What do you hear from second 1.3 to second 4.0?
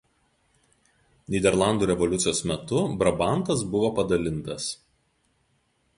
Nyderlandų revoliucijos metu Brabantas buvo